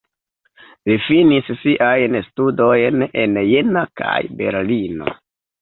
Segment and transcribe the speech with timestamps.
[0.89, 5.17] Li finis siajn studojn en Jena kaj Berlino.